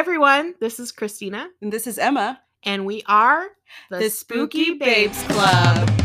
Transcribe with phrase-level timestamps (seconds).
[0.00, 3.48] everyone, this is Christina, And this is Emma, and we are
[3.90, 5.99] the, Spooky Babes Club.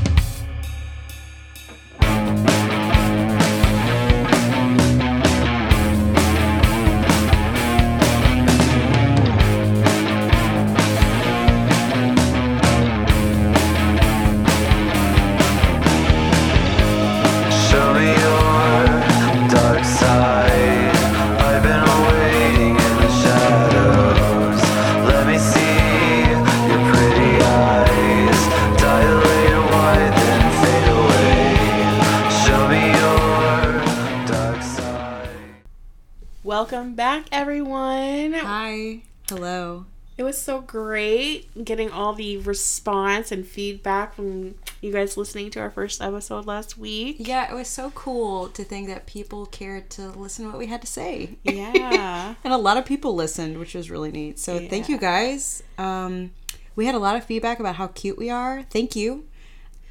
[42.56, 47.18] Response and feedback from you guys listening to our first episode last week.
[47.20, 50.68] Yeah, it was so cool to think that people cared to listen to what we
[50.68, 51.38] had to say.
[51.44, 52.36] Yeah.
[52.46, 54.40] and a lot of people listened, which was really neat.
[54.40, 55.64] So thank you guys.
[55.78, 56.32] Um,
[56.78, 58.64] we had a lot of feedback about how cute we are.
[58.64, 59.26] Thank you.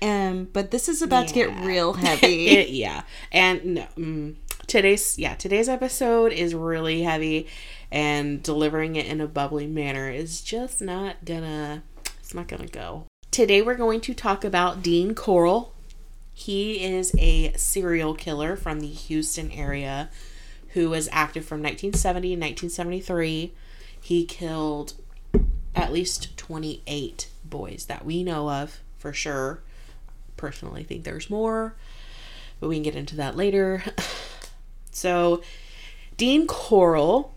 [0.00, 2.46] Um, but this is about to get real heavy.
[2.48, 3.02] It- yeah.
[3.30, 7.46] And no, mm, today's yeah, today's episode is really heavy
[7.92, 11.82] and delivering it in a bubbly manner is just not gonna
[12.24, 13.04] it's not gonna go.
[13.30, 15.74] Today we're going to talk about Dean Corll.
[16.32, 20.08] He is a serial killer from the Houston area
[20.70, 23.52] who was active from 1970 to 1973.
[24.00, 24.94] He killed
[25.74, 29.60] at least 28 boys that we know of for sure.
[30.38, 31.74] Personally, think there's more,
[32.58, 33.84] but we can get into that later.
[34.90, 35.42] so,
[36.16, 37.34] Dean Corll,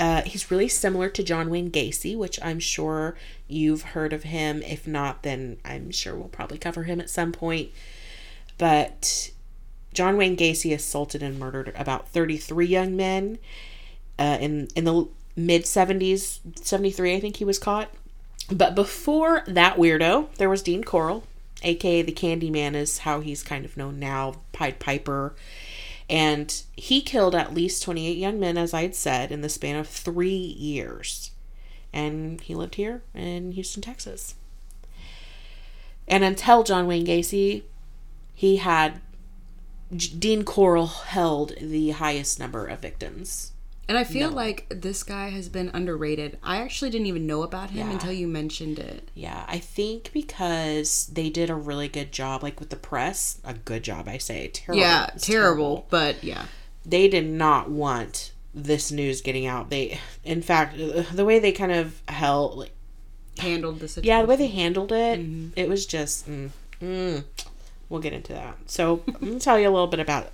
[0.00, 3.16] uh, he's really similar to John Wayne Gacy, which I'm sure
[3.50, 4.62] you've heard of him.
[4.62, 7.70] If not, then I'm sure we'll probably cover him at some point.
[8.58, 9.30] But
[9.94, 13.38] John Wayne Gacy assaulted and murdered about 33 young men
[14.18, 17.90] uh, in in the mid 70s, 73, I think he was caught.
[18.50, 21.24] But before that weirdo, there was Dean Corll,
[21.62, 25.34] aka the Candyman, is how he's kind of known now, Pied Piper.
[26.08, 29.76] And he killed at least 28 young men, as I had said, in the span
[29.76, 31.30] of three years.
[31.92, 34.34] And he lived here in Houston, Texas.
[36.08, 37.62] And until John Wayne Gacy,
[38.34, 39.00] he had
[39.94, 43.52] J- Dean Corll held the highest number of victims.
[43.88, 46.38] And I feel like this guy has been underrated.
[46.44, 47.94] I actually didn't even know about him Yeah.
[47.94, 49.08] until you mentioned it.
[49.14, 53.52] Yeah, I think because they did a really good job, like with the press, a
[53.54, 54.46] good job, I say.
[54.46, 54.80] Terrible.
[54.80, 56.46] Yeah, It's terrible, but yeah.
[56.86, 59.70] They did not want this news getting out.
[59.70, 62.72] They, in fact, the way they kind of held, like,
[63.38, 64.08] Handled the situation.
[64.08, 65.20] yeah, the way they handled it,
[65.56, 66.50] it was just, mm,
[66.82, 67.24] mm.
[67.88, 68.58] we'll get into that.
[68.66, 70.30] So I'm gonna tell you a little bit about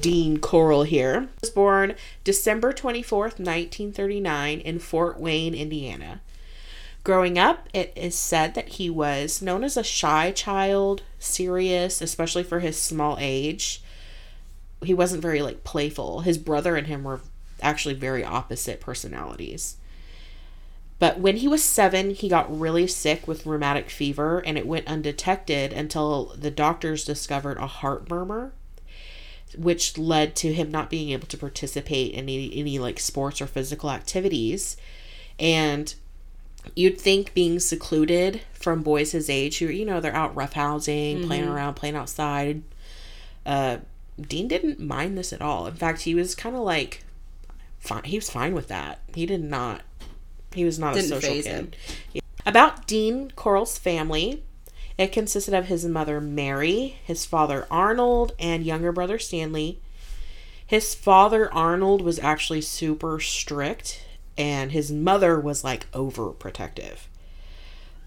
[0.00, 1.22] Dean Corll here.
[1.22, 6.20] He was born December 24th, 1939 in Fort Wayne, Indiana.
[7.02, 12.42] Growing up, it is said that he was known as a shy child, serious, especially
[12.42, 13.82] for his small age.
[14.82, 16.20] He wasn't very like playful.
[16.20, 17.20] His brother and him were
[17.62, 19.76] actually very opposite personalities.
[20.98, 24.88] But when he was seven, he got really sick with rheumatic fever and it went
[24.88, 28.52] undetected until the doctors discovered a heart murmur,
[29.56, 33.46] which led to him not being able to participate in any, any like sports or
[33.46, 34.76] physical activities.
[35.38, 35.94] And
[36.74, 41.48] you'd think being secluded from boys his age who, you know, they're out roughhousing, playing
[41.48, 42.62] around, playing outside.
[43.46, 43.78] Uh,
[44.20, 45.68] Dean didn't mind this at all.
[45.68, 47.04] In fact, he was kind of like,
[47.88, 48.04] fine.
[48.04, 49.00] He was fine with that.
[49.14, 49.82] He did not.
[50.52, 51.44] He was not Didn't a social kid.
[51.44, 52.22] him.
[52.46, 54.44] About Dean Corll's family,
[54.96, 59.80] it consisted of his mother Mary, his father Arnold, and younger brother Stanley.
[60.66, 64.04] His father Arnold was actually super strict,
[64.36, 67.06] and his mother was like overprotective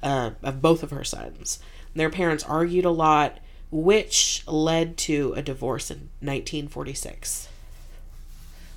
[0.04, 1.60] uh, of both of her sons.
[1.96, 7.48] Their parents argued a lot, which led to a divorce in 1946.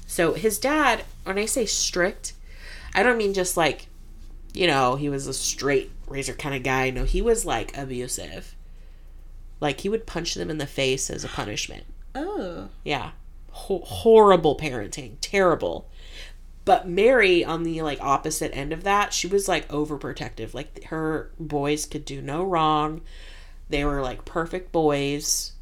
[0.07, 2.35] So his dad, when I say strict,
[2.95, 3.89] I don't mean just like,
[4.53, 6.91] you know, he was a straight razor kind of guy.
[6.91, 8.55] No, he was like abusive.
[9.61, 11.85] Like he would punch them in the face as a punishment.
[12.15, 12.69] Oh.
[12.85, 13.13] Yeah.
[13.51, 15.17] Ho- horrible parenting.
[15.21, 15.89] Terrible.
[16.65, 20.55] But Mary, on the like opposite end of that, she was like overprotective.
[20.55, 23.01] Like her boys could do no wrong.
[23.69, 25.53] They were like perfect boys.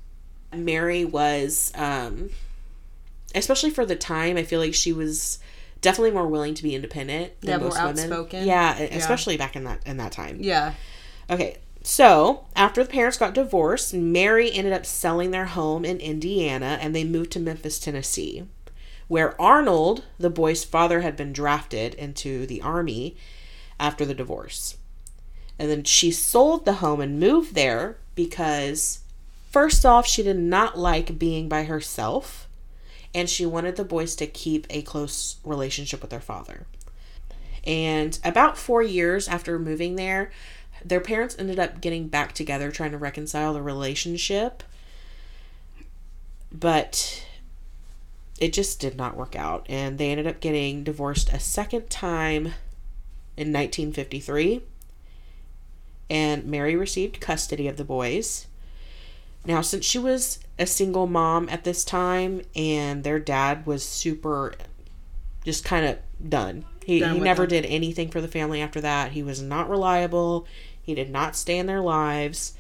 [0.53, 2.31] Mary was, um,
[3.35, 5.39] especially for the time, I feel like she was
[5.81, 7.99] definitely more willing to be independent than Yeah, more most women.
[7.99, 8.47] outspoken.
[8.47, 10.39] Yeah, especially back in that in that time.
[10.41, 10.75] Yeah.
[11.31, 16.79] Okay, so after the parents got divorced, Mary ended up selling their home in Indiana
[16.81, 18.45] and they moved to Memphis, Tennessee,
[19.09, 23.17] where Arnold, the boy's father, had been drafted into the army
[23.81, 24.77] after the divorce.
[25.59, 29.01] And then she sold the home and moved there because,
[29.51, 32.49] first off, she did not like being by herself
[33.15, 36.67] and she wanted the boys to keep a close relationship with their father.
[37.65, 40.31] And about four years after moving there,
[40.85, 44.63] their parents ended up getting back together, trying to reconcile the relationship.
[46.51, 47.25] But
[48.41, 49.67] it just did not work out.
[49.69, 52.47] And they ended up getting divorced a second time
[53.37, 54.63] in 1953.
[56.11, 58.47] And Mary received custody of the boys.
[59.47, 64.55] Now, since she was a single mom at this time and their dad was super
[65.45, 66.65] just kind of done.
[66.85, 67.63] He, Done he never them.
[67.63, 69.13] did anything for the family after that.
[69.13, 70.47] He was not reliable.
[70.81, 72.55] He did not stay in their lives.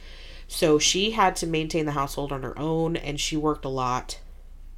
[0.48, 4.18] So she had to maintain the household on her own and she worked a lot.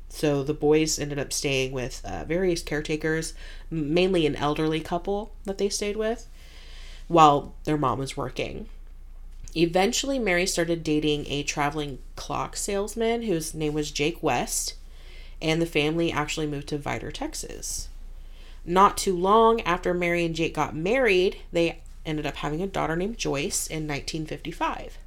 [0.08, 3.34] So the boys ended up staying with uh, various caretakers,
[3.70, 6.28] mainly an elderly couple that they stayed with,
[7.08, 8.68] while their mom was working.
[9.56, 14.74] Eventually, Mary started dating a traveling clock salesman whose name was Jake West,
[15.40, 17.88] and the family actually moved to Vidor, Texas.
[18.64, 22.96] Not too long after Mary and Jake got married, they ended up having a daughter
[22.96, 24.98] named Joyce in 1955.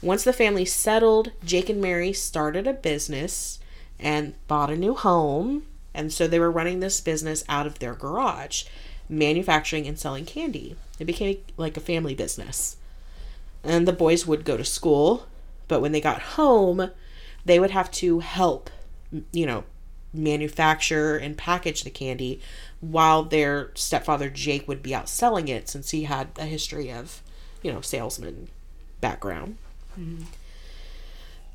[0.00, 3.58] Once the family settled, Jake and Mary started a business
[3.98, 5.64] and bought a new home.
[5.94, 8.64] And so they were running this business out of their garage,
[9.08, 10.76] manufacturing and selling candy.
[10.98, 12.76] It became like a family business.
[13.64, 15.26] And the boys would go to school,
[15.68, 16.90] but when they got home,
[17.44, 18.70] they would have to help,
[19.32, 19.64] you know,
[20.12, 22.40] manufacture and package the candy
[22.80, 27.22] while their stepfather Jake would be out selling it since he had a history of,
[27.62, 28.48] you know, salesman
[29.00, 29.56] background.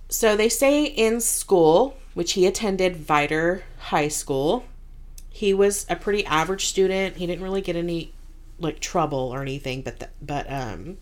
[0.09, 4.65] So they say in school, which he attended Vidor High School,
[5.29, 7.17] he was a pretty average student.
[7.17, 8.13] He didn't really get any
[8.59, 10.97] like trouble or anything, but the, but um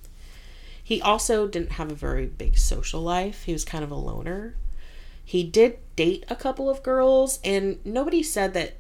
[0.88, 3.44] he also didn't have a very big social life.
[3.44, 4.56] He was kind of a loner.
[5.22, 8.78] He did date a couple of girls and nobody said that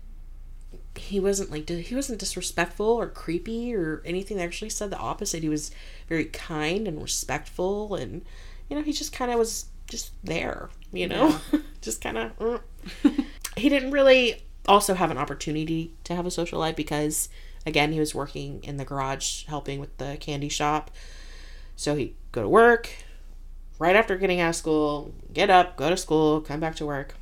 [0.95, 4.37] he wasn't like he wasn't disrespectful or creepy or anything.
[4.37, 5.43] They actually said the opposite.
[5.43, 5.69] He was
[6.07, 8.23] very kind and respectful and
[8.69, 11.37] you know, he just kind of was just there, you know,
[11.81, 12.39] just kind of.
[12.39, 12.61] Mm.
[13.57, 17.27] he didn't really also have an opportunity to have a social life because,
[17.65, 20.89] again, he was working in the garage helping with the candy shop.
[21.77, 22.89] So he'd go to work
[23.79, 27.13] right after getting out of school, get up, go to school, come back to work.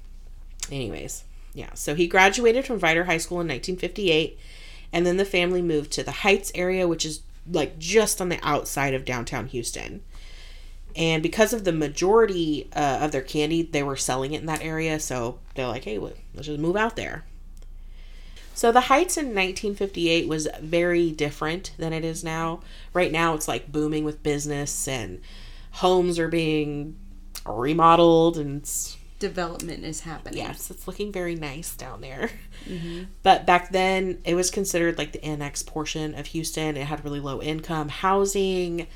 [0.71, 1.73] Anyways, yeah.
[1.73, 4.39] So he graduated from Vidor High School in 1958,
[4.91, 7.21] and then the family moved to the Heights area, which is
[7.51, 10.01] like just on the outside of downtown Houston.
[10.95, 14.63] And because of the majority uh, of their candy, they were selling it in that
[14.63, 14.99] area.
[15.01, 17.25] So they're like, hey, let's just move out there.
[18.55, 22.61] So the Heights in 1958 was very different than it is now.
[22.93, 25.21] Right now, it's like booming with business and
[25.71, 26.95] homes are being
[27.45, 28.67] remodeled and
[29.19, 30.37] Development is happening.
[30.37, 32.29] yes, it's looking very nice down there.
[33.23, 36.77] But back then, it was considered like the annex portion of Houston.
[36.77, 38.87] It had really low income housing.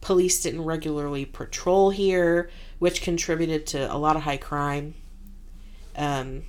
[0.00, 4.94] Police didn't regularly patrol here, which contributed to a lot of high crime.
[5.96, 6.44] Um,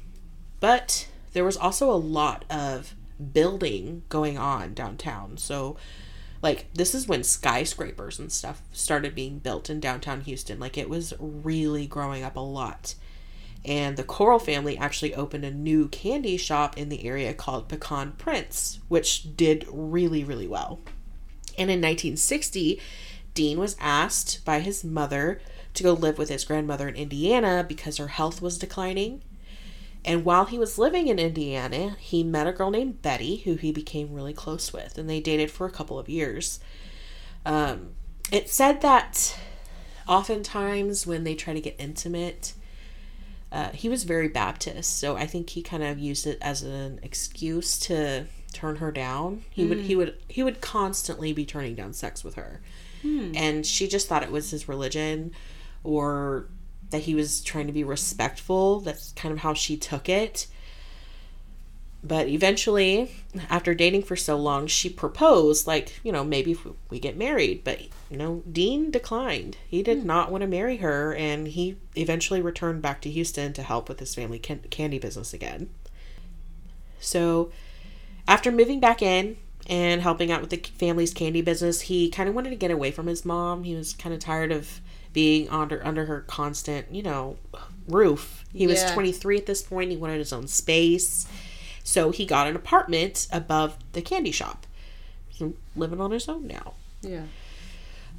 [0.59, 2.95] but there was also a lot of
[3.33, 5.37] building going on downtown.
[5.37, 5.77] So,
[6.41, 10.59] like, this is when skyscrapers and stuff started being built in downtown Houston.
[10.59, 12.95] Like, it was really growing up a lot.
[13.65, 18.11] And the Corll family actually opened a new candy shop in the area called Pecan
[18.13, 20.81] Prince, which did really, really well.
[21.57, 22.81] And in 1960,
[23.33, 25.39] Dean was asked by his mother
[25.75, 29.21] to go live with his grandmother in Indiana because her health was declining.
[30.05, 33.71] And while he was living in Indiana, he met a girl named Betty who he
[33.71, 36.59] became really close with, and they dated for a couple of years.
[37.45, 37.91] Um,
[38.31, 39.37] it said that
[40.07, 42.53] oftentimes when they try to get intimate,
[43.51, 46.99] uh, he was very Baptist, so I think he kind of used it as an
[47.03, 49.43] excuse to turn her down.
[49.51, 52.61] He would he would he would constantly be turning down sex with her,
[53.35, 55.31] and she just thought it was his religion,
[55.83, 56.47] or
[56.93, 58.79] that he was trying to be respectful.
[58.79, 60.47] That's kind of how she took it.
[62.03, 63.11] But eventually,
[63.49, 67.63] after dating for so long, she proposed, like, you know, maybe if we get married.
[67.63, 69.57] But, you know, Dean declined.
[69.67, 70.07] He did hmm.
[70.07, 73.99] not want to marry her, and he eventually returned back to Houston to help with
[73.99, 75.69] his family can- candy business again.
[76.99, 77.51] So,
[78.27, 82.35] after moving back in and helping out with the family's candy business, he kind of
[82.35, 83.63] wanted to get away from his mom.
[83.63, 84.81] He was kind of tired of
[85.13, 87.37] being under under her constant, you know,
[87.87, 88.43] roof.
[88.53, 88.93] He was Yeah.
[88.93, 89.91] 23 at this point.
[89.91, 91.25] He wanted his own space.
[91.83, 94.65] So he got an apartment above the candy shop.
[95.31, 96.73] So living on his own now.
[97.01, 97.23] Yeah.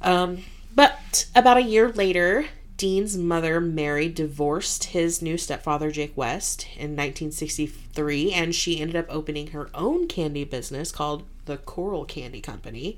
[0.01, 2.45] Um, but about a year later,
[2.77, 9.05] Dean's mother, Mary, divorced his new stepfather, Jake West, in 1963, and she ended up
[9.09, 12.97] opening her own candy business called the Corll Candy Company.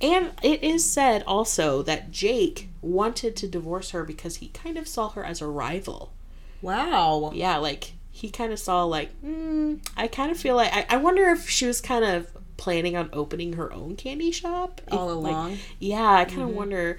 [0.00, 4.86] And it is said also that Jake wanted to divorce her because he kind of
[4.86, 6.12] saw her as a rival.
[6.60, 7.32] Wow.
[7.34, 10.96] Yeah, like he kind of saw, like, mm, I kind of feel like, I, I
[10.96, 15.16] wonder if she was kind of planning on opening her own candy shop All If,
[15.16, 15.58] like, along?
[15.78, 16.98] yeah, I kind of wonder.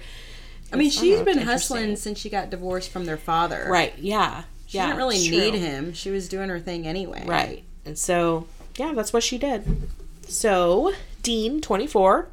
[0.72, 3.66] I mean, I don't know, been hustling since she got divorced from their father.
[3.68, 3.96] Right.
[3.98, 4.44] Yeah.
[4.66, 4.86] She yeah.
[4.86, 5.92] didn't really need him.
[5.92, 7.24] She was doing her thing anyway.
[7.26, 7.64] Right.
[7.84, 9.88] And so, yeah, that's what she did.
[10.28, 12.28] So, Dean, 24,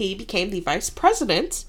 [0.00, 1.66] he became the vice president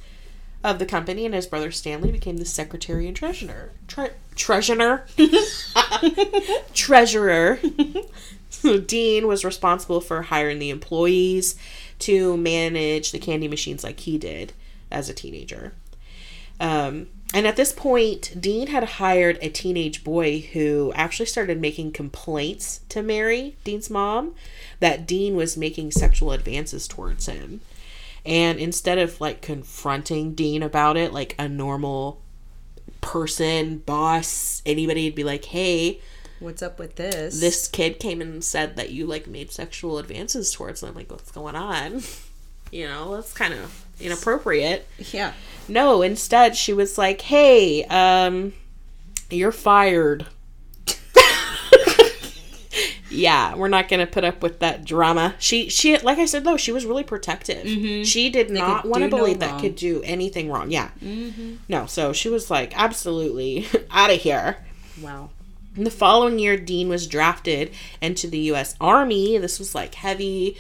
[0.64, 3.72] of the company, and his brother Stanley became the secretary and treasurer.
[3.90, 5.06] Tre- treasurer?
[6.74, 7.60] treasurer.
[8.50, 11.58] so, Dean was responsible for hiring the employees
[12.00, 14.54] to manage the candy machines like he did
[14.90, 15.74] as a teenager.
[16.62, 21.92] Um, and at this point, Dean had hired a teenage boy who actually started making
[21.92, 24.36] complaints to Mary, Dean's mom,
[24.80, 27.60] that Dean was making sexual advances towards him.
[28.26, 32.22] And instead of like confronting Dean about it like a normal
[33.02, 36.00] person, boss, anybody would be like, hey,
[36.40, 37.40] What's up with this?
[37.40, 40.96] this kid came and said that you like made sexual advances towards them.
[40.96, 42.02] Like, what's going on?
[42.74, 44.88] You know, that's kind of inappropriate.
[45.12, 45.34] Yeah.
[45.68, 48.54] No, instead she was like, "Hey, um
[49.30, 50.26] you're fired."
[53.12, 55.36] Yeah, we're not going to put up with that drama.
[55.38, 57.66] She she like I said though, she was really protective.
[57.66, 58.04] Mm-hmm.
[58.04, 59.62] She did not want to do no believe that wrong.
[59.62, 60.72] could do anything wrong.
[60.72, 60.90] Yeah.
[61.04, 61.56] Mm-hmm.
[61.68, 64.58] No, so she was like, "Absolutely out of here."
[65.02, 65.30] Wow.
[65.76, 68.76] And the following year, Dean was drafted into the U.S.
[68.82, 69.38] Army.
[69.38, 70.58] This was like heavy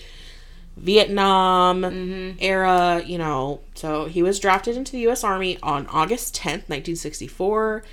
[0.77, 2.37] Vietnam mm-hmm.
[2.39, 3.61] era, you know.
[3.75, 5.23] So he was drafted into the U.S.
[5.23, 7.83] Army on August 10th, 1964.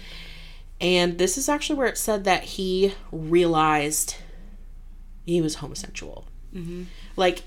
[0.81, 4.17] And this is actually where it said that he realized
[5.29, 6.27] he was homosexual.
[7.17, 7.43] Like,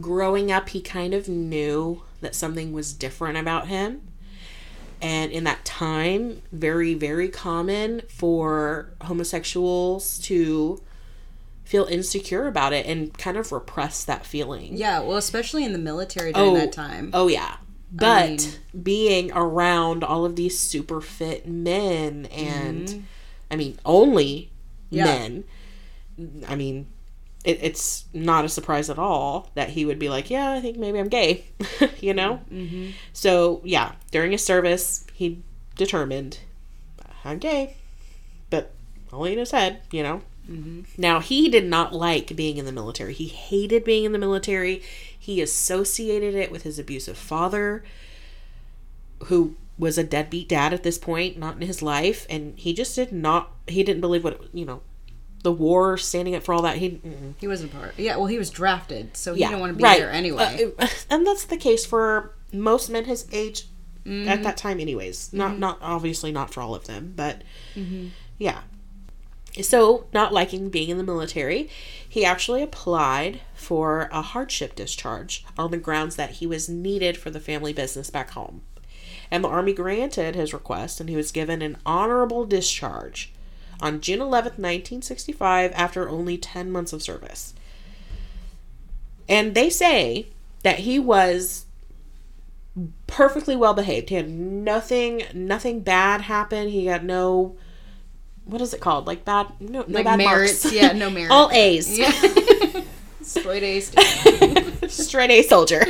[0.00, 4.02] growing up, he kind of knew that something was different about him
[5.00, 10.80] and in that time very very common for homosexuals to
[11.64, 15.78] feel insecure about it and kind of repress that feeling Yeah, well, especially in the
[15.80, 17.10] military during that time.
[17.14, 17.56] oh yeah
[17.92, 23.00] but mean- being around all of these super fit men and Mm-hmm.
[23.50, 24.52] i mean only
[24.90, 25.04] Yeah.
[25.04, 25.44] men
[26.46, 26.86] i mean
[27.44, 30.76] it, it's not a surprise at all that he would be like yeah i think
[30.76, 31.44] maybe i'm gay
[32.00, 32.40] you know?
[32.50, 32.90] Mm-hmm.
[33.12, 35.42] so yeah during his service he
[35.76, 36.40] determined
[37.24, 37.76] i'm gay
[38.50, 38.72] but
[39.12, 40.22] only in his head you know?
[40.98, 43.14] Now he did not like being in the military.
[43.14, 44.82] He hated being in the military.
[45.16, 47.84] He associated it with his abusive father
[49.26, 52.94] who was a deadbeat dad at this point not in his life and he just
[52.94, 54.82] did not he didn't believe what you know
[55.42, 57.34] the war standing up for all that he mm-mm.
[57.38, 57.94] He wasn't part.
[57.98, 59.98] Yeah, well, he was drafted, so he yeah didn't want to be right.
[59.98, 60.72] there anyway.
[60.78, 63.66] Uh, and that's the case for most men his age
[64.04, 64.28] Mm-hmm.
[64.28, 67.42] at that time anyways not not obviously not for all of them but
[67.76, 68.08] Mm-hmm.
[68.36, 68.62] yeah
[69.60, 71.70] so not liking being in the military
[72.08, 77.30] he actually applied for a hardship discharge on the grounds that he was needed for
[77.30, 78.62] the family business back home
[79.30, 83.32] and the army granted his request and he was given an honorable discharge
[83.82, 87.52] on june 11th 1965 after only 10 months of service
[89.28, 90.26] and they say
[90.62, 91.66] that he was
[93.06, 94.08] perfectly well behaved.
[94.08, 96.68] He had nothing nothing bad happen.
[96.68, 97.56] He got no
[98.44, 99.06] what is it called?
[99.06, 100.64] Like bad no, no Like bad merits.
[100.64, 100.74] marks.
[100.80, 101.32] Yeah, no merits.
[101.32, 101.98] All A's.
[101.98, 102.10] Yeah.
[103.22, 103.92] Straight A's.
[104.88, 105.84] Straight A soldier.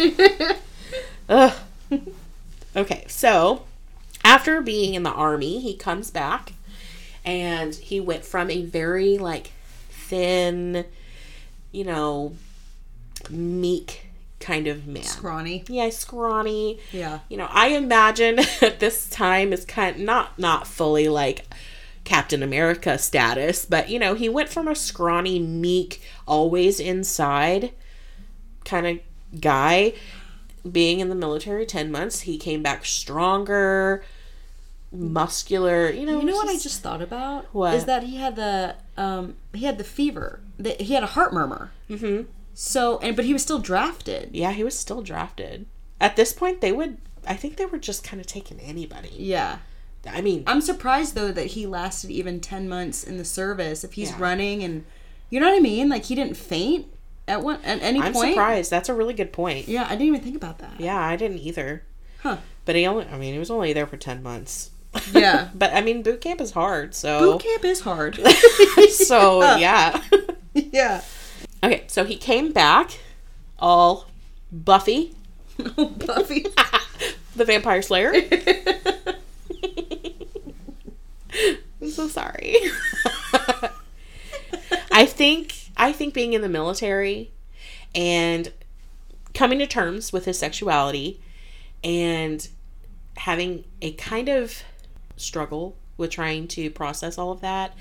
[1.28, 1.52] Ugh.
[2.76, 3.64] Okay, so
[4.24, 6.52] after being in the army, he comes back
[7.24, 9.52] and he went from a very like
[9.90, 10.84] thin,
[11.70, 12.34] you know,
[13.30, 14.06] meek
[14.40, 15.04] kind of man.
[15.04, 15.64] Scrawny.
[15.68, 16.80] yeah, scrawny.
[16.92, 17.20] Yeah.
[17.28, 21.46] You know, I imagine at this time is kind not not fully like
[22.04, 27.72] Captain America status, but you know, he went from a scrawny, meek, always inside
[28.64, 29.92] kind of guy
[30.70, 34.04] being in the military 10 months, he came back stronger,
[34.92, 36.20] muscular, you know.
[36.20, 37.46] You know what I just thought about?
[37.52, 37.74] What?
[37.74, 40.40] Is that he had the um he had the fever.
[40.58, 41.70] The, he had a heart murmur.
[41.88, 42.28] Mm-hmm.
[42.54, 44.30] So and but he was still drafted.
[44.32, 45.66] Yeah, he was still drafted.
[46.00, 49.10] At this point, they would I think they were just kind of taking anybody.
[49.16, 49.58] Yeah.
[50.04, 53.92] I mean, I'm surprised though that he lasted even 10 months in the service if
[53.92, 54.20] he's Yeah.
[54.20, 54.84] running and
[55.30, 55.88] you know what I mean?
[55.88, 56.86] Like he didn't faint
[57.28, 58.16] at one at any point.
[58.16, 58.70] I'm surprised.
[58.70, 59.68] That's a really good point.
[59.68, 60.78] Yeah, I didn't even think about that.
[60.78, 61.84] Yeah, I didn't either.
[62.22, 62.38] Huh.
[62.64, 64.71] But he only, I mean, he was only there for 10 months.
[65.12, 65.48] Yeah.
[65.54, 67.32] but I mean, boot camp is hard, so.
[67.32, 68.16] Boot camp is hard.
[68.90, 70.02] so, yeah.
[70.54, 71.02] yeah.
[71.62, 72.98] okay, so he came back
[73.58, 74.06] all
[74.50, 75.14] Buffy,
[75.56, 76.46] Buffy.
[77.36, 78.12] the vampire slayer.
[81.80, 82.56] I'm so sorry.
[84.90, 87.30] I think I think being in the military
[87.94, 88.52] and
[89.34, 91.20] coming to terms with his sexuality
[91.82, 92.46] and
[93.16, 94.62] having a kind of
[95.16, 97.74] struggle with trying to process all of that.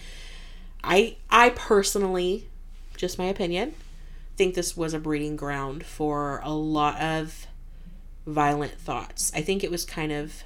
[0.83, 2.47] I I personally,
[2.97, 3.73] just my opinion,
[4.35, 7.47] think this was a breeding ground for a lot of
[8.25, 9.31] violent thoughts.
[9.35, 10.43] I think it was kind of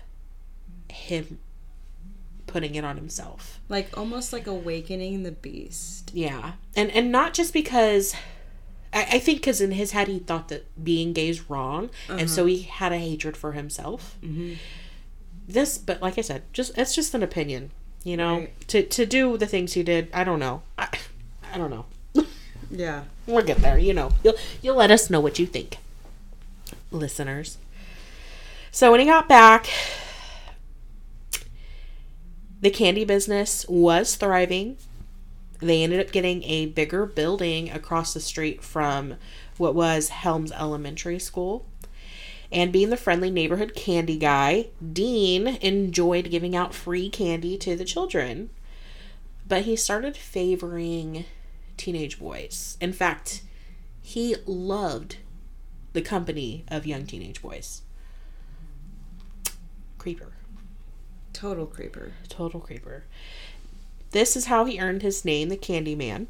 [0.90, 1.40] him
[2.48, 3.60] putting it on himself.
[3.68, 6.12] like almost like awakening the beast.
[6.14, 8.16] Yeah, and and not just because
[8.94, 12.30] I, I think because in his head he thought that being gay is wrong, and
[12.30, 12.48] so uh-huh.
[12.48, 14.18] he had a hatred for himself.
[14.24, 14.54] Mm-hmm.
[15.48, 17.72] This, but like I said, just it's just an opinion,
[18.04, 18.40] you know.
[18.40, 18.68] Right.
[18.70, 20.64] To to do the things he did, I don't know.
[20.78, 20.88] I,
[21.54, 21.86] I don't know.
[22.72, 23.04] Yeah.
[23.28, 24.12] We'll get there, you know.
[24.24, 25.78] You'll you'll let us know what you think,
[26.92, 27.58] listeners.
[28.72, 29.68] So when he got back,
[32.60, 34.78] the candy business was thriving.
[35.60, 39.16] They ended up getting a bigger building across the street from
[39.58, 41.66] what was Helms Elementary School.
[42.56, 47.84] And being the friendly neighborhood candy guy, Dean enjoyed giving out free candy to the
[47.84, 48.50] children.
[49.46, 51.26] But he started favoring
[51.76, 52.78] teenage boys.
[52.80, 53.42] In fact,
[54.02, 55.18] he loved
[55.92, 57.82] the company of young teenage boys.
[59.98, 60.32] Creeper.
[61.34, 62.14] Total creeper.
[62.30, 63.04] Total creeper.
[64.12, 66.28] This is how he earned his name, the Candy Man.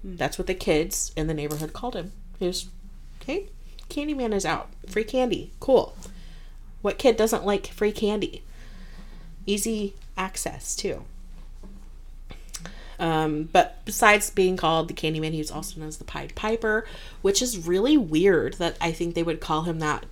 [0.00, 0.16] Hmm.
[0.16, 2.12] That's what the kids in the neighborhood called him.
[2.38, 2.70] He was,
[3.20, 3.50] okay,
[3.88, 4.68] Candyman is out.
[4.88, 5.52] Free candy.
[5.60, 5.96] Cool.
[6.82, 8.42] What kid doesn't like free candy?
[9.46, 11.04] Easy access, too.
[12.98, 16.86] Um, but besides being called the Candyman, he was also known as the Pied Piper,
[17.22, 20.06] which is really weird that I think they would call him that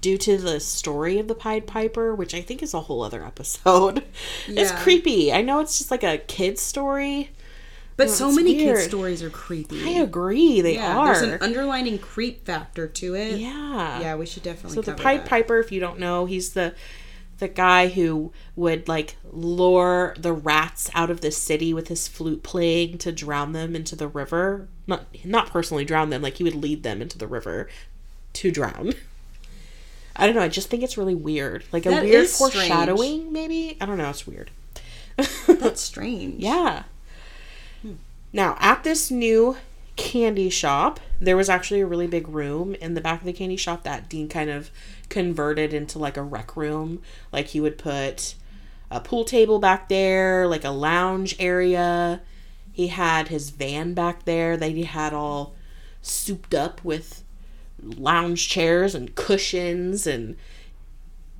[0.00, 3.24] due to the story of the Pied Piper, which I think is a whole other
[3.26, 4.04] episode.
[4.46, 5.32] It's creepy.
[5.32, 7.30] I know it's just like a kid's story.
[7.96, 8.76] But so many weird.
[8.76, 9.82] kids' stories are creepy.
[9.82, 11.06] I agree, they yeah, are.
[11.06, 13.38] there's an underlining creep factor to it.
[13.38, 14.00] yeah.
[14.00, 15.26] Yeah, we should definitely So the Pied that.
[15.28, 16.74] Piper, if you don't know, he's the
[17.38, 22.42] the guy who would like lure the rats out of the city with his flute
[22.42, 24.68] playing to drown them into the river.
[24.86, 27.68] Not not personally drown them, like he would lead them into the river
[28.34, 28.92] to drown.
[30.18, 30.42] I don't know.
[30.42, 32.54] I just think it's really weird, like a That weird is strange.
[32.54, 33.32] foreshadowing.
[33.32, 34.08] Maybe I don't know.
[34.10, 34.50] It's weird.
[35.46, 36.42] That's strange.
[36.42, 36.84] Yeah.
[38.36, 39.56] Now, at this new
[39.96, 43.56] candy shop, there was actually a really big room in the back of the candy
[43.56, 44.70] shop that Dean kind of
[45.08, 47.00] converted into like a rec room.
[47.32, 48.34] Like he would put
[48.90, 52.20] a pool table back there, like a lounge area.
[52.72, 55.54] He had his van back there that he had all
[56.02, 57.24] souped up with
[57.82, 60.36] lounge chairs and cushions and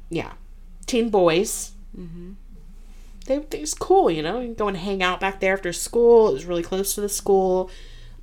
[0.08, 0.32] yeah,
[0.86, 2.32] teen boys mm-hmm.
[3.26, 4.40] They, it was cool, you know.
[4.40, 6.28] You can go and hang out back there after school.
[6.28, 7.70] It was really close to the school,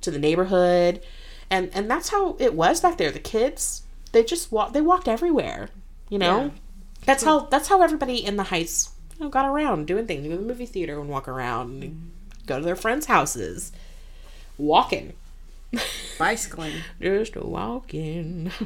[0.00, 1.02] to the neighborhood,
[1.50, 3.10] and and that's how it was back there.
[3.10, 4.72] The kids, they just walk.
[4.72, 5.68] They walked everywhere,
[6.08, 6.44] you know.
[6.44, 6.50] Yeah.
[7.04, 10.26] That's how that's how everybody in the heights, you know, got around doing things.
[10.26, 12.10] Go to the movie theater and walk around, and
[12.46, 13.72] go to their friends' houses,
[14.56, 15.12] walking,
[16.18, 16.76] Bicycling.
[17.00, 18.50] just walking.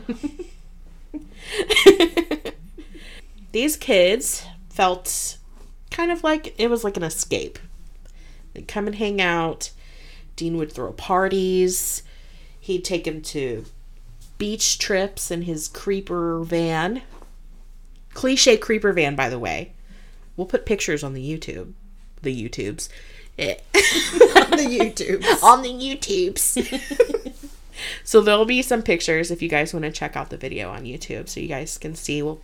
[3.53, 5.38] These kids felt
[5.91, 7.59] kind of like it was like an escape.
[8.55, 9.71] They'd come and hang out.
[10.37, 12.03] Dean would throw parties.
[12.61, 13.65] He'd take him to
[14.39, 17.03] beach trips in his creeper van.
[18.15, 19.73] Cliche creeper van, by the way.
[20.37, 21.73] We'll put pictures on the YouTube.
[22.23, 22.89] The YouTubes.
[23.39, 23.57] Eh.
[23.73, 25.43] the YouTube.
[25.43, 27.51] on the YouTubes.
[28.05, 30.85] so there'll be some pictures if you guys want to check out the video on
[30.85, 32.23] YouTube so you guys can see.
[32.23, 32.41] We'll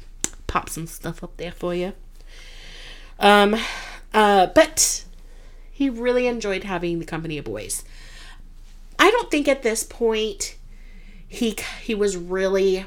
[0.46, 1.92] pop some stuff up there for you.
[3.24, 3.56] Um
[4.12, 5.04] uh but
[5.72, 7.82] he really enjoyed having the company of boys.
[8.98, 10.56] I don't think at this point
[11.26, 12.84] he he was really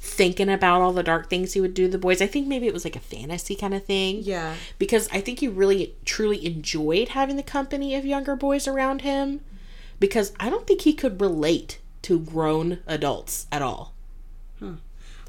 [0.00, 2.20] thinking about all the dark things he would do to the boys.
[2.20, 4.56] I think maybe it was like a fantasy kind of thing Yeah.
[4.76, 9.40] because I think he really truly enjoyed having the company of younger boys around him
[10.00, 13.91] because I don't think he could relate to grown adults at all.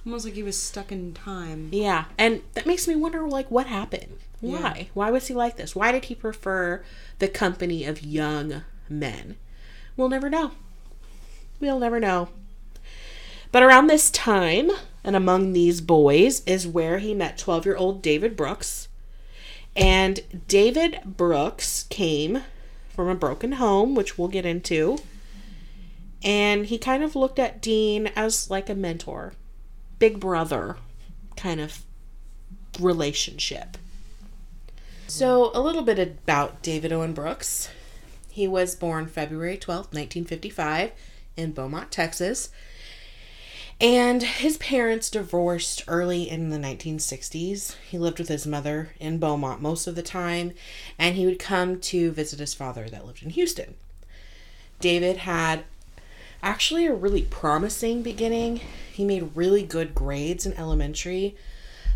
[0.06, 1.70] Almost like he was stuck in time.
[1.72, 4.18] Yeah, and that makes me wonder, like, what happened?
[4.42, 4.60] Yeah.
[4.60, 4.90] Why?
[4.94, 5.76] Why was he like this?
[5.76, 6.84] Why did he prefer
[7.20, 9.38] the company of young men?
[9.96, 10.52] We'll never know.
[11.60, 12.30] We'll never know.
[13.54, 14.72] But around this time,
[15.04, 18.90] and among these boys, is where he met 12 year old David Brooks.
[19.76, 22.44] And David Brooks came
[22.90, 24.98] from a broken home, which we'll get into.
[26.24, 29.34] And he kind of looked at Dean as like a mentor,
[30.04, 30.76] big brother
[31.38, 31.86] kind of
[32.78, 33.78] relationship.
[35.08, 37.70] So, a little bit about David Owen Brooks.
[38.30, 40.92] He was born February 12th, 1955,
[41.38, 42.50] in Beaumont, Texas.
[43.80, 47.78] And his parents divorced early in the 1960s.
[47.90, 50.52] He lived with his mother in Beaumont most of the time,
[51.00, 53.76] and he would come to visit his father that lived in Houston.
[54.82, 55.64] David had
[56.44, 58.60] actually a really promising beginning.
[58.92, 61.36] He made really good grades in elementary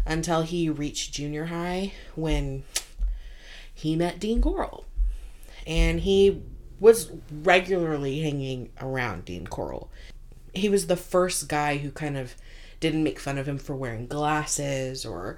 [0.06, 2.64] until he reached junior high when
[3.74, 4.86] he met Dean Corll.
[5.68, 6.42] And he
[6.80, 9.90] was regularly hanging around Dean Corll.
[10.54, 12.36] He was the first guy who kind of
[12.80, 15.38] didn't make fun of him for wearing glasses or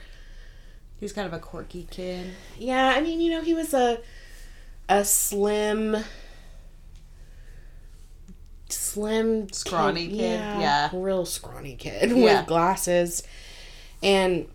[0.99, 2.27] He was kind of a quirky kid.
[2.57, 3.99] yeah, I mean, you know, he was a
[4.87, 5.97] a slim
[8.71, 10.89] slim Scrawny kid, yeah.
[10.93, 12.39] real scrawny kid Yeah.
[12.39, 13.23] with glasses.
[14.01, 14.47] And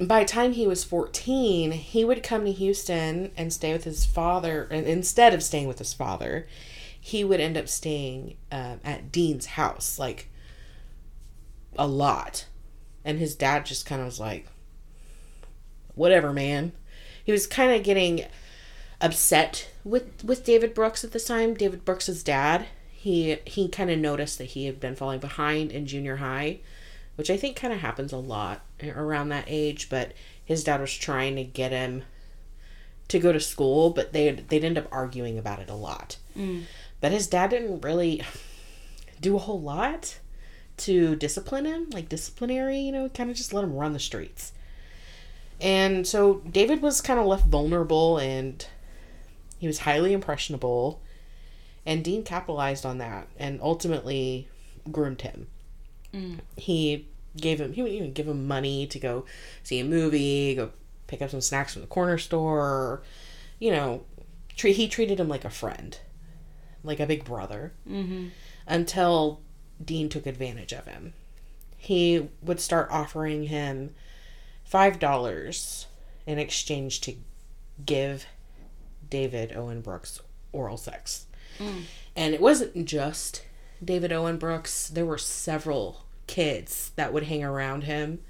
[0.00, 4.04] by the time he was 14, he would come to Houston and stay with his
[4.04, 4.66] father.
[4.70, 6.46] And instead of staying with his father,
[7.00, 10.28] he would end up staying um, at Dean's house, like
[11.76, 12.46] a lot.
[13.04, 14.46] And his dad just kind of was like,
[15.94, 16.72] whatever, man.
[17.24, 18.24] He was kind of getting
[19.00, 21.54] upset with with David Brooks at this time.
[21.54, 22.66] David Brooks's dad.
[23.02, 26.60] He he kind of noticed that he had been falling behind in junior high,
[27.16, 29.90] which I think kind of happens a lot around that age.
[29.90, 30.12] But
[30.44, 32.04] his dad was trying to get him
[33.08, 36.16] to go to school, but they they'd end up arguing about it a lot.
[36.38, 36.62] Mm.
[37.00, 38.22] But his dad didn't really
[39.20, 40.20] do a whole lot
[40.76, 44.52] to discipline him, like disciplinary, you know, kind of just let him run the streets.
[45.60, 48.64] And so David was kind of left vulnerable and
[49.58, 51.02] he was highly impressionable.
[51.84, 54.48] And Dean capitalized on that and ultimately
[54.90, 55.48] groomed him.
[56.56, 59.24] He gave him, he would even give him money to go
[59.62, 60.70] see a movie, go
[61.06, 63.02] pick up some snacks from the corner store.
[63.58, 64.04] You know,
[64.56, 65.98] tre- he treated him like a friend,
[66.84, 67.72] like a big brother.
[67.88, 68.28] Mm-hmm.
[68.66, 69.40] Until
[69.82, 71.14] Dean took advantage of him.
[71.76, 73.94] He would start offering him
[74.64, 75.86] five dollars
[76.26, 77.16] in exchange to
[77.84, 78.26] give
[79.08, 80.20] David Owen Brooks
[80.52, 81.26] oral sex.
[81.58, 81.82] Mm.
[82.16, 83.44] And it wasn't just
[83.82, 88.20] David Owen Brooks, there were several kids that would hang around him.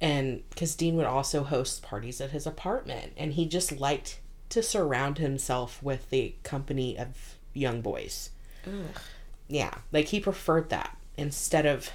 [0.00, 4.62] And because Dean would also host parties at his apartment, and he just liked to
[4.62, 8.30] surround himself with the company of young boys.
[9.48, 11.90] Yeah, like he preferred that instead of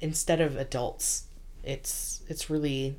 [0.00, 1.24] instead of adults.
[1.62, 2.96] It's it's really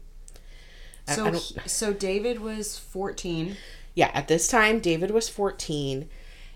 [1.07, 3.57] So, I don't- he- so David was 14.
[3.95, 6.09] yeah, at this time, David was 14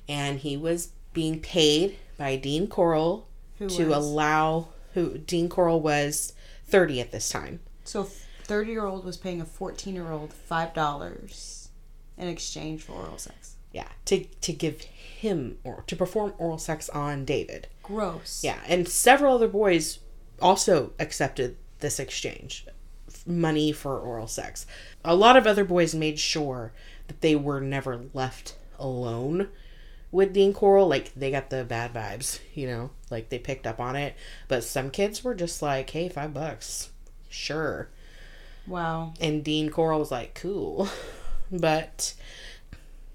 [0.08, 3.28] and he was being paid by Dean Corll
[3.60, 3.98] Who to was?
[3.98, 6.34] allow who Dean Corll was
[6.68, 7.60] 30 at this time.
[7.84, 8.04] So
[8.44, 11.68] 30 year old was paying a 14 year old $5
[12.18, 13.56] in exchange for oral sex.
[13.72, 17.68] Yeah, to to give him or to perform oral sex on David.
[17.84, 18.42] Gross.
[18.42, 20.00] Yeah, and several other boys
[20.42, 22.66] also accepted this exchange
[23.26, 24.66] money for oral sex.
[25.04, 26.72] A lot of other boys made sure
[27.08, 29.50] that they were never left alone
[30.16, 30.88] with Dean Corll.
[30.88, 34.16] Like, they got the bad vibes, you know, like they picked up on it.
[34.48, 36.90] But some kids were just like, hey, five bucks.
[37.30, 37.90] Sure.
[38.66, 39.14] Wow.
[39.20, 40.90] And Dean Corll was like, cool.
[41.52, 42.16] But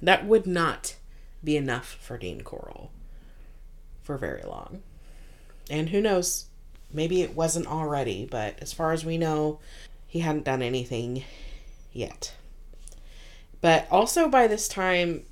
[0.00, 0.94] that would not
[1.42, 2.92] be enough for Dean Corll
[4.04, 4.82] for very long.
[5.68, 6.46] And who knows,
[6.92, 9.58] maybe it wasn't already, but as far as we know,
[10.06, 11.24] he hadn't done anything
[11.92, 12.34] yet.
[13.60, 15.24] But also by this time,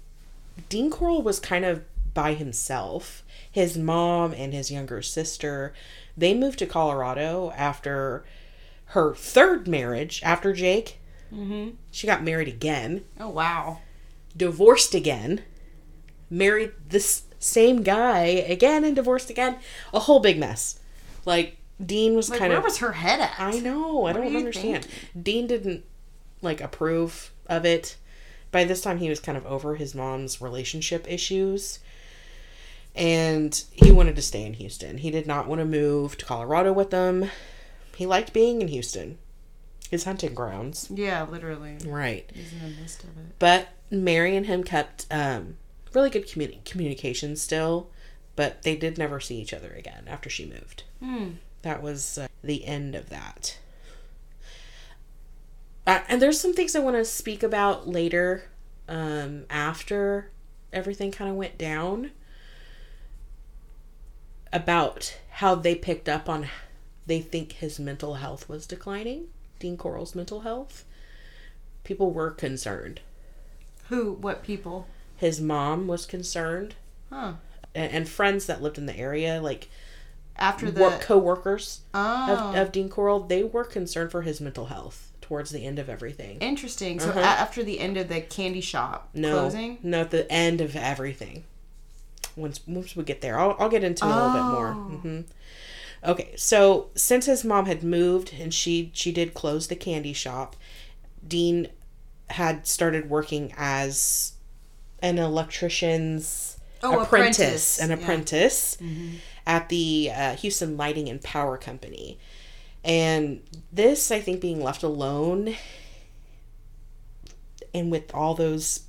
[0.69, 3.23] Dean Corll was kind of by himself.
[3.51, 5.73] His mom and his younger sister,
[6.17, 8.25] they moved to Colorado after
[8.87, 11.01] her third marriage, after Jake.
[11.33, 11.71] Mm-hmm.
[11.91, 13.81] She got married again, Oh, wow.
[14.37, 15.43] divorced again,
[16.31, 19.57] married this same guy again, and divorced again.
[19.93, 20.81] A whole big mess.
[21.25, 22.65] Like, Dean was Like, kind where of.
[22.65, 23.35] Where was her head at?
[23.39, 24.01] I know.
[24.07, 24.87] I What don't you understand.
[25.21, 25.85] Dean didn't
[26.43, 27.97] like approve of it.
[28.51, 31.79] By this time, he was kind of over his mom's relationship issues,
[32.95, 34.99] and he wanted to stay in Houston.
[34.99, 37.31] He did not want to move to Colorado with them
[37.97, 39.19] He liked being in Houston,
[39.91, 40.89] his hunting grounds.
[40.93, 41.77] Yeah, literally.
[41.85, 42.31] Right.
[42.35, 43.39] He's in the midst of it.
[43.39, 45.57] But Mary and him kept um,
[45.95, 47.91] really good communi- communication still,
[48.37, 50.85] but they did never see each other again after she moved.
[51.63, 53.59] That was uh, the end of that.
[55.89, 58.45] Uh, and there's some things I want to speak about later
[58.89, 60.31] um, after
[60.71, 62.11] everything kind of went down
[64.53, 66.49] about how they picked up on
[67.07, 70.85] they think his mental health was declining dean corll's mental health
[71.85, 73.01] people were concerned
[73.89, 74.13] Who?
[74.13, 74.87] What people?
[75.17, 76.75] his mom was concerned
[77.11, 77.35] Huh.
[77.75, 79.69] and, and friends that lived in the area like
[80.37, 80.81] After the.
[80.83, 82.53] work co-workers oh.
[82.55, 85.89] of, of dean corll they were concerned for his mental health towards the end of
[85.91, 86.99] everything Interesting.
[86.99, 87.21] So Uh-huh.
[87.21, 89.79] after the end of the candy shop no closing.
[89.83, 91.45] no at the end of everything
[92.37, 94.97] once once we get there i'll, I'll get into it a little bit more Oh.
[94.97, 95.21] hmm
[96.05, 100.57] okay so since his mom had moved and she she did close the candy shop
[101.27, 101.69] dean
[102.31, 104.33] had started working as
[105.03, 107.79] an electrician's Oh, apprentice, apprentice.
[107.81, 107.97] an Yeah.
[107.97, 108.79] apprentice
[109.47, 112.19] at the uh, Houston Lighting and Power Company.
[112.89, 115.55] And this, I think, being left alone
[117.75, 118.85] and with all those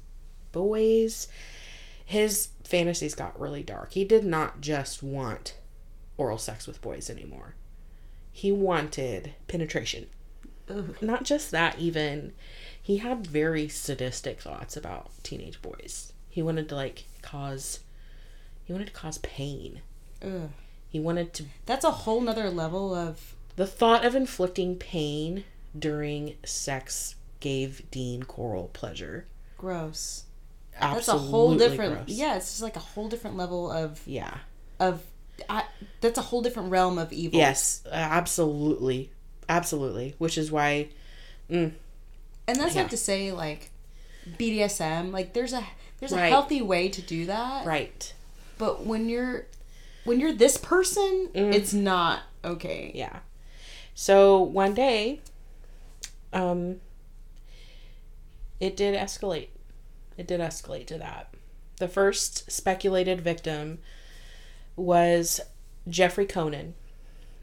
[0.53, 1.27] boys,
[2.05, 3.91] his fantasies got really dark.
[3.91, 5.57] He did not just want
[6.17, 7.55] oral sex with boys anymore,
[8.31, 10.07] he wanted penetration.
[10.69, 10.95] Ugh.
[11.01, 12.33] Not just that, even.
[12.81, 16.13] He had very sadistic thoughts about teenage boys.
[16.29, 17.81] He wanted to, like, cause.
[18.63, 19.81] He wanted to cause pain.
[20.23, 20.49] Ugh.
[20.89, 23.35] He wanted to That's a whole nother level of.
[23.55, 25.43] The thought of inflicting pain
[25.77, 29.25] during sex gave Dean Corll pleasure.
[29.57, 30.23] Gross.
[30.75, 31.93] Absolutely That's a whole different.
[32.05, 32.09] gross.
[32.09, 34.37] Yeah, it's just like a whole different level of Yeah.
[34.79, 35.03] of.
[35.49, 35.63] I,
[36.01, 37.39] that's a whole different realm of evil.
[37.39, 39.11] Yes, absolutely.
[39.47, 40.15] Absolutely.
[40.17, 40.89] Which is why
[41.49, 41.73] and
[42.45, 42.81] that's Yeah.
[42.83, 43.71] not to say like
[44.37, 45.11] BDSM.
[45.11, 45.63] Like there's a
[45.99, 47.65] there's a healthy way to do that.
[47.65, 48.13] right.
[48.57, 49.45] But when you're
[50.05, 51.53] when you're this person, Mm.
[51.53, 52.91] it's not okay.
[52.95, 53.19] Yeah.
[54.01, 55.19] So one day
[56.31, 56.79] um
[58.61, 59.49] it did escalate.
[60.17, 61.33] It did escalate to that.
[61.79, 63.79] The first speculated victim
[64.77, 65.41] was
[65.89, 66.75] Jeffrey Konen.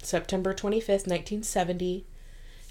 [0.02, 2.06] September 25th, 1970.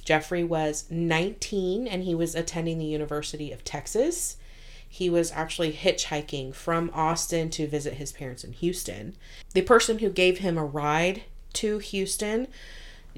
[0.04, 4.38] Jeffrey was 19 and he was attending the University of Texas.
[4.90, 9.16] He was actually hitchhiking from Austin to visit his parents in Houston.
[9.54, 12.48] The person who gave him a ride to Houston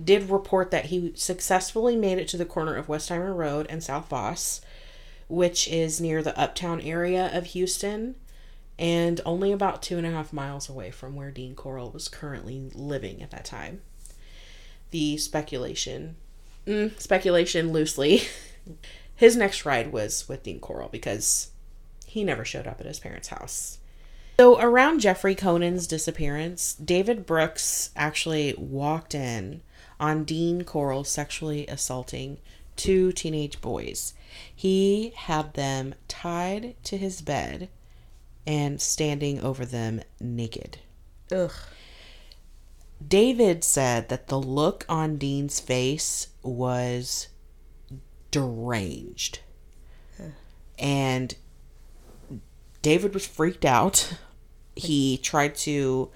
[0.03, 4.07] did report that he successfully made it to the corner of Westheimer Road and South
[4.09, 4.61] Voss,
[5.27, 8.15] which is near the uptown area of Houston
[8.79, 12.69] and only about two and a half miles away from where Dean Corll was currently
[12.73, 13.81] living at that time.
[14.91, 16.15] The speculation,
[16.65, 18.23] mm, speculation loosely,
[19.15, 21.49] his next ride was with Dean Corll because
[22.05, 23.79] he never showed up at his parents' house.
[24.39, 29.61] So, around Jeffrey Konen's disappearance, David Brooks actually walked in
[29.99, 32.37] on Dean Corll sexually assaulting
[32.75, 34.13] two teenage boys.
[34.55, 37.69] He had them tied to his bed
[38.45, 40.79] and standing over them naked.
[41.31, 41.51] Ugh.
[43.05, 47.27] David said that the look on Dean's face was
[48.31, 49.39] deranged.
[50.79, 51.35] And
[52.81, 54.13] David was freaked out.
[54.75, 56.09] He tried to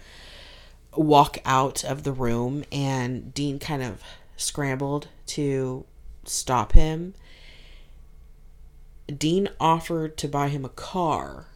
[0.95, 4.01] walk out of the room, and Dean kind of
[4.38, 5.86] scrambled to
[6.25, 7.13] stop him.
[9.08, 11.47] Dean offered to buy him a car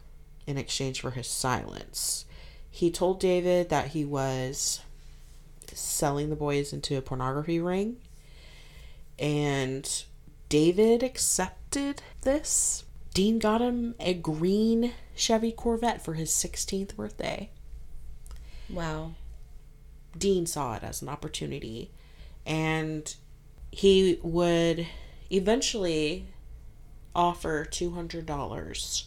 [0.46, 2.24] in exchange for his silence.
[2.70, 4.80] He told David that he was
[5.72, 7.96] selling the boys into a pornography ring,
[9.18, 10.04] and
[10.48, 12.84] David accepted this.
[13.14, 17.48] Dean got him a green Chevy Corvette for his 16th birthday.
[18.68, 19.12] Wow.
[20.18, 21.90] Dean saw it as an opportunity
[22.44, 23.14] and
[23.70, 24.86] he would
[25.30, 26.26] eventually
[27.14, 29.04] offer $200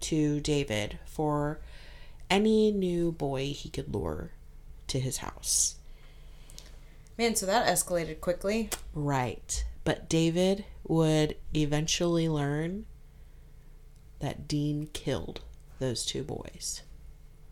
[0.00, 1.60] to David for
[2.30, 4.30] any new boy he could lure
[4.86, 5.76] to his house.
[7.18, 8.70] Man, so that escalated quickly.
[8.94, 9.64] Right.
[9.84, 12.86] But David would eventually learn
[14.20, 15.40] that Dean killed
[15.78, 16.82] those two boys.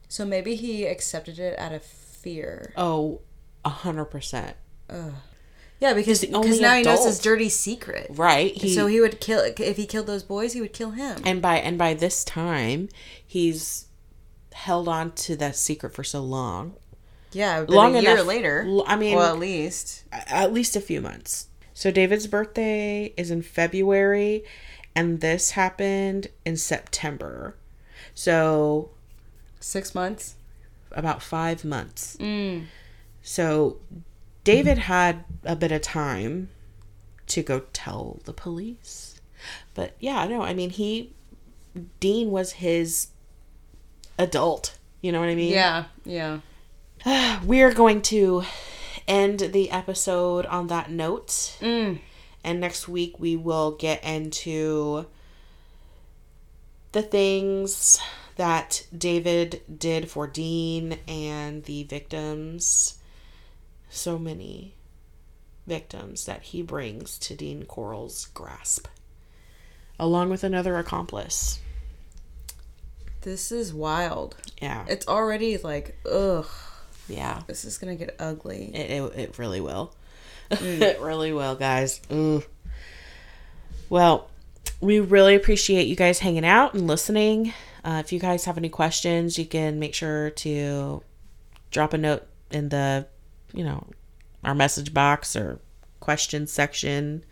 [0.09, 1.83] So maybe he accepted it out of
[2.23, 2.73] fear.
[2.77, 3.21] Oh,
[3.65, 4.57] a hundred percent.
[5.79, 8.07] Yeah, because the only because now he knows his dirty secret.
[8.11, 8.55] Right.
[8.55, 10.53] He, so he would kill if he killed those boys.
[10.55, 11.21] He would kill him.
[11.25, 12.89] and by and by this time,
[13.25, 13.87] he's
[14.55, 16.75] held on to that secret for so long
[17.33, 18.65] Yeah, but Long a year enough- later.
[18.67, 20.05] L- I mean, well, at least.
[20.13, 21.49] at least a few months.
[21.75, 24.45] So David's birthday is in February,
[24.95, 27.55] and this happened in September.
[28.15, 28.91] So
[29.61, 30.36] Six months.
[30.97, 32.17] About five months.
[32.19, 32.65] Mm.
[33.23, 33.79] So
[34.43, 36.49] David had a bit of time
[37.27, 39.21] to go tell the police.
[39.75, 41.13] But yeah, no, I mean, he,
[42.01, 43.09] Dean was his
[44.19, 44.79] adult.
[45.03, 45.53] You know what I mean?
[45.53, 46.41] Yeah, yeah.
[47.45, 48.45] We're going to
[49.07, 51.57] end the episode on that note.
[51.61, 52.01] Mm.
[52.43, 55.07] And next week we will get into
[56.93, 57.99] the things
[58.37, 62.99] that David did for Dean and the victims.
[63.91, 64.75] So many
[65.67, 68.87] victims that he brings to Dean Corll's grasp,
[69.99, 71.61] along with another accomplice.
[73.23, 74.37] This is wild.
[74.63, 74.85] Yeah.
[74.89, 76.47] It's already like, ugh,
[77.09, 77.43] Yeah.
[77.47, 78.71] this is gonna get ugly.
[78.75, 79.93] It, it, it really will.
[80.51, 80.81] Mm.
[80.81, 82.01] it really will, guys.
[82.11, 82.45] Ugh.
[83.89, 84.31] Well,
[84.81, 87.53] we really appreciate you guys hanging out and listening.
[87.87, 91.05] Uh, if you guys have any questions, you can make sure to
[91.71, 93.07] drop a note in the,
[93.55, 93.87] you know,
[94.43, 95.61] our message box or
[96.01, 97.25] questions section.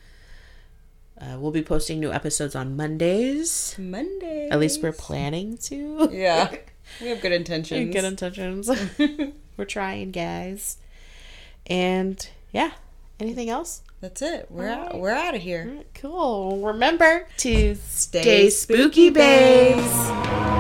[1.20, 3.74] Uh, we'll be posting new episodes on Mondays.
[3.78, 4.48] Monday.
[4.48, 6.08] At least we're planning to.
[6.12, 6.54] Yeah.
[7.00, 7.94] We have good intentions.
[7.94, 8.68] Good intentions.
[9.56, 10.76] we're trying, guys.
[11.66, 12.72] And yeah,
[13.18, 13.82] anything else?
[14.04, 14.48] That's it.
[14.50, 15.78] We're out, we're out of here.
[15.94, 16.60] Cool.
[16.60, 20.53] Remember to Stay stay spooky, babes.